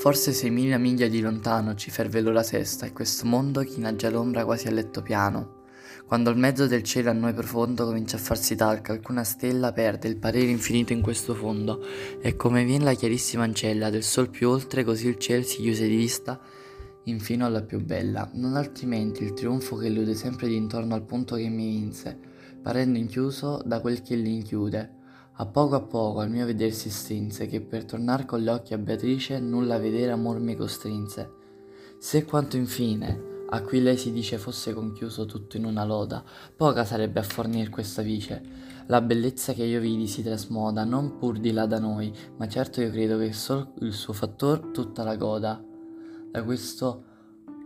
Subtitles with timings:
[0.00, 4.46] Forse seimila miglia di lontano ci ferve l'ora sesta e questo mondo china già l'ombra
[4.46, 5.64] quasi a letto piano.
[6.06, 10.08] Quando al mezzo del cielo a noi profondo comincia a farsi talca, alcuna stella perde
[10.08, 11.84] il parere infinito in questo fondo,
[12.18, 15.86] e come viene la chiarissima ancella del sol più oltre, così il cielo si chiuse
[15.86, 16.40] di vista
[17.04, 21.50] infino alla più bella, non altrimenti il trionfo che illude sempre d'intorno al punto che
[21.50, 22.18] mi vinse,
[22.62, 24.94] parendo inchiuso da quel che li inchiude.
[25.40, 28.74] A poco a poco al mio veder si strinse, che per tornar con gli occhi
[28.74, 31.30] a Beatrice nulla vedere amor mi costrinse.
[31.98, 36.22] Se quanto infine a cui lei si dice fosse conchiuso tutto in una loda,
[36.54, 38.42] poca sarebbe a fornir questa vice.
[38.88, 42.82] La bellezza che io vidi si trasmoda, non pur di là da noi, ma certo
[42.82, 45.58] io credo che sol il suo fattor tutta la goda.
[46.30, 47.04] Da questo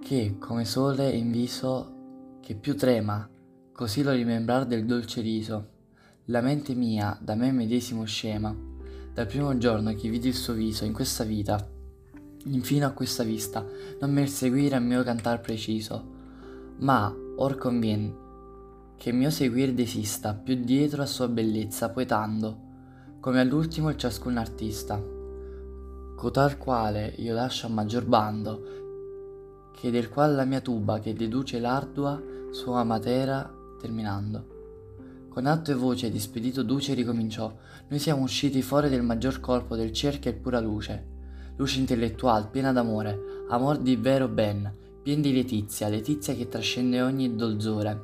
[0.00, 3.28] che, come sole in viso, che più trema,
[3.74, 5.76] così lo rimembrar del dolce riso.
[6.30, 8.54] La mente mia, da me medesimo scema,
[9.14, 11.66] dal primo giorno che vidi il suo viso in questa vita,
[12.44, 13.64] infino a questa vista,
[13.98, 16.04] non mi seguire a mio cantar preciso,
[16.80, 18.14] ma or convien
[18.98, 22.60] che mio seguir desista più dietro a sua bellezza poetando,
[23.20, 25.02] come all'ultimo ciascun artista,
[26.14, 31.58] cotal quale io lascio a maggior bando, che del qual la mia tuba che deduce
[31.58, 33.50] l'ardua sua matera
[33.80, 34.56] terminando.
[35.38, 39.76] Con atto e voce di spedito duce ricominciò, noi siamo usciti fuori del maggior colpo
[39.76, 41.06] del cerchio e pura luce,
[41.54, 43.16] luce intellettuale, piena d'amore,
[43.48, 44.68] amor di vero ben,
[45.00, 48.00] pien di letizia, letizia che trascende ogni dolzore.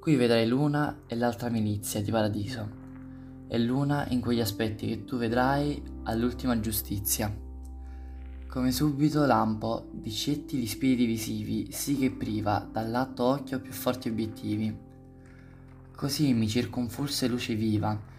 [0.00, 2.66] Qui vedrai l'una e l'altra milizia di paradiso,
[3.46, 7.30] e l'una in quegli aspetti che tu vedrai all'ultima giustizia.
[8.48, 14.08] Come subito lampo di cetti gli spiriti visivi, sì che priva dall'atto occhio più forti
[14.08, 14.92] obiettivi.
[15.96, 18.12] Così mi circonfulse luce viva,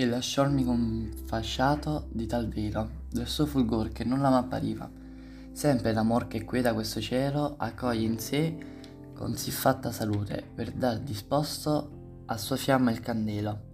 [0.00, 4.88] e lasciormi confasciato di tal velo del suo fulgor che nulla m'appariva.
[5.50, 8.56] Sempre l'amor che queda questo cielo accoglie in sé
[9.12, 13.67] con siffatta salute per dar disposto a sua fiamma il candelo.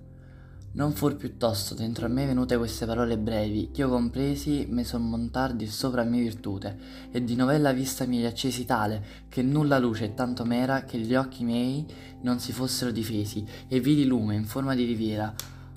[0.76, 5.54] Non fur piuttosto dentro a me venute queste parole brevi, ch'io compresi me son montar
[5.54, 6.76] di sopra a mia virtute,
[7.12, 11.14] e di novella vista mi riaccesi tale, che nulla luce è tanto mera che gli
[11.14, 11.86] occhi miei
[12.22, 15.32] non si fossero difesi, e vidi lume in forma di riviera,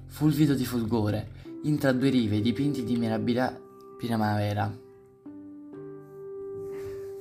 [0.08, 1.30] fulvido di fulgore,
[1.62, 3.62] intra due rive dipinti di mirabile
[4.00, 4.76] primavera.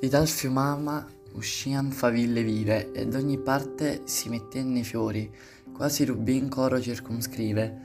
[0.01, 5.31] Di tal fiumama uscian faville vive, ed ogni parte si mettenne fiori,
[5.77, 7.85] quasi rubì in coro circumscrive.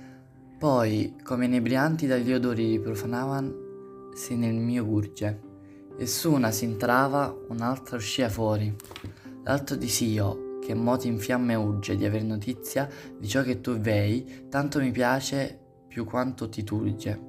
[0.58, 5.42] Poi, come inebrianti dagli odori riprofanavan, se nel mio gurge,
[5.98, 8.74] e su una si entrava, un'altra uscia fuori.
[9.44, 12.88] L'altro disio, che moti in fiamme ugge di aver notizia
[13.20, 15.60] di ciò che tu vei, tanto mi piace
[15.90, 17.20] più quanto ti turge.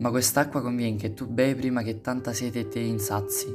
[0.00, 3.46] Ma quest'acqua convien che tu bei prima che tanta sete te insazi.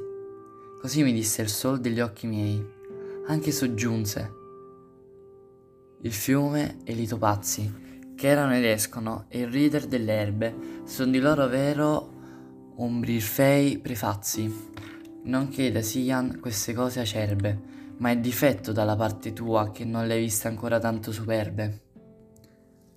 [0.82, 2.66] Così mi disse il sol degli occhi miei,
[3.28, 4.42] anche soggiunse.
[6.06, 10.54] Il fiume e i topazzi, che erano ed escono, e il rider delle erbe,
[10.84, 12.12] son di loro vero
[12.76, 14.54] umbrirfei prefazzi,
[15.24, 17.58] nonché da sian queste cose acerbe,
[18.00, 21.82] ma è difetto dalla parte tua che non le hai viste ancora tanto superbe.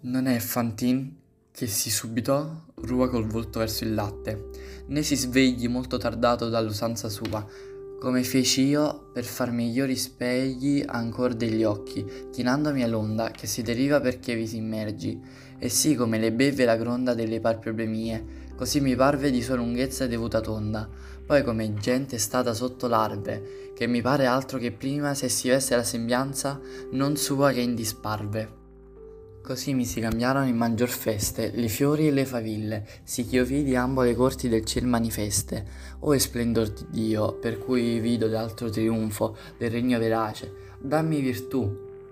[0.01, 1.17] Non è Fantin
[1.53, 4.51] che si subitò rua col volto verso il latte,
[4.89, 7.47] né si svegli molto tardato dall'usanza sua,
[7.99, 14.01] come feci io per far migliori spegli ancor degli occhi, chinandomi all'onda che si deriva
[14.01, 15.21] perché vi si immergi,
[15.59, 18.25] e sì come le beve la gronda delle palpebre mie,
[18.55, 20.89] così mi parve di sua lunghezza devuta tonda,
[21.25, 25.75] poi come gente stata sotto larve, che mi pare altro che prima se si veste
[25.75, 26.61] la sembianza
[26.93, 28.65] non sua che in disparve.
[29.47, 33.45] Così mi si cambiarono in maggior feste le fiori e le faville, sì che io
[33.45, 35.65] vidi ambo le corti del ciel manifeste.
[36.01, 41.65] O è splendor di Dio, per cui vido d'altro trionfo del regno verace, dammi virtù,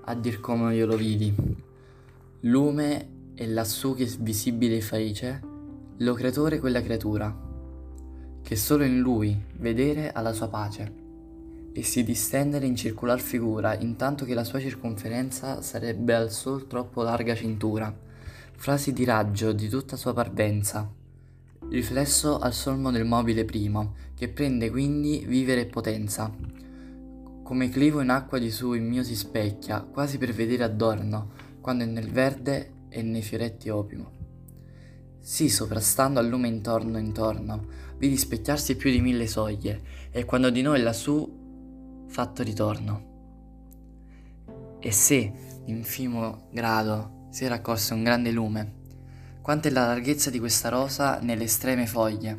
[0.05, 1.35] a dir come io lo vidi.
[2.43, 5.41] Lume e lassù che visibile faice,
[5.97, 7.37] lo creatore quella creatura,
[8.45, 11.04] che solo in lui vedere ha la sua pace,
[11.77, 17.03] e si distendere in circolar figura, intanto che la sua circonferenza sarebbe al sol troppo
[17.03, 17.93] larga cintura,
[18.57, 20.89] frasi di raggio di tutta sua parvenza,
[21.69, 26.33] riflesso al solmo del mobile primo, che prende quindi vivere e potenza.
[27.43, 31.31] Come clivo in acqua di su il mio si specchia, quasi per vedere adorno,
[31.61, 34.13] quando è nel verde e nei fioretti opimo.
[35.19, 37.67] Sì, sovrastando al lume intorno intorno,
[37.97, 41.34] vidi specchiarsi più di mille soglie, e quando di noi lassù
[42.15, 43.13] fatto ritorno.
[44.79, 45.33] E se,
[45.65, 48.83] infimo grado, si era accorso un grande lume,
[49.43, 52.39] quanta è la larghezza di questa rosa nelle estreme foglie.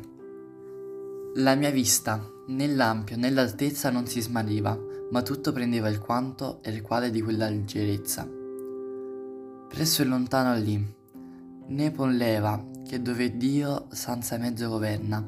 [1.34, 4.78] La mia vista, nell'ampio, nell'altezza non si smaliva,
[5.10, 8.26] ma tutto prendeva il quanto e il quale di quella leggerezza.
[9.68, 10.94] Presso e lontano lì,
[11.66, 15.22] ne polleva che dove Dio senza mezzo governa,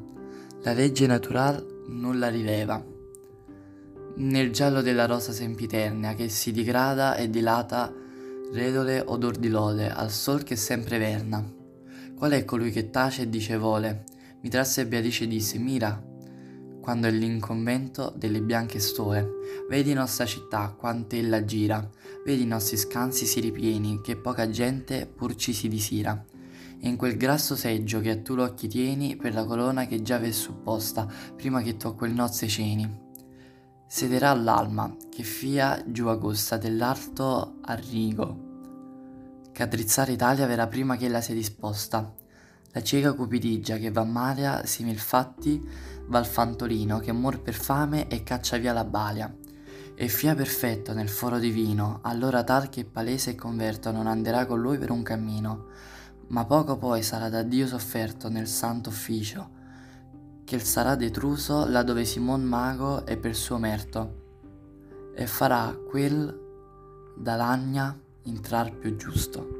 [0.62, 2.96] la legge natural nulla rileva.
[4.16, 7.92] Nel giallo della rosa sempiternea che si digrada e dilata
[8.52, 11.44] redole odor di lode al sol che sempre verna.
[12.16, 14.04] Qual è colui che tace e dice vole?
[14.40, 16.02] Mi trasse Beatrice disse, mira,
[16.80, 19.28] quando è l'inconvento delle bianche stoe.
[19.68, 21.88] Vedi nostra città, quant'ella gira,
[22.24, 26.24] vedi i nostri scansi si ripieni, che poca gente pur ci si disira.
[26.80, 30.18] E in quel grasso seggio che a tu l'occhi tieni, per la corona che già
[30.18, 31.06] v'è supposta,
[31.36, 33.07] prima che tu a quel nozze ceni.
[33.90, 39.68] Sederà l'alma, che fia giù agosta dell'alto arrigo, che a
[40.08, 42.14] Italia verrà prima che la sia disposta.
[42.72, 45.66] La cieca cupidigia che va malia, simil fatti,
[46.04, 49.34] va al fantolino che muor per fame e caccia via la balia.
[49.94, 54.60] E fia perfetto nel foro divino, allora tal che palese e converto non anderà con
[54.60, 55.64] lui per un cammino,
[56.28, 59.56] ma poco poi sarà da Dio sofferto nel santo ufficio,
[60.48, 66.40] che sarà detruso là dove Simon Mago è per suo merto, e farà quel
[67.14, 69.57] da lagna intrar più giusto.